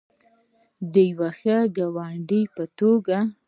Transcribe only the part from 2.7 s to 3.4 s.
توګه.